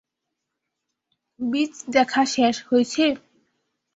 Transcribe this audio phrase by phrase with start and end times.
[1.39, 3.05] Beech দেখা শেষ হইছে?